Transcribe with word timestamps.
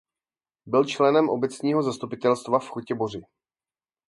Byl 0.65 0.85
členem 0.85 1.29
obecního 1.29 1.83
zastupitelstva 1.83 2.59
v 2.59 2.69
Chotěboři. 2.69 3.21